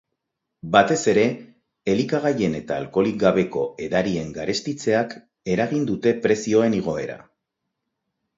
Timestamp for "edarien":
3.89-4.33